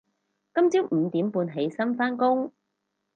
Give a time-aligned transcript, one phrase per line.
[0.55, 2.51] 今朝五點半起身返工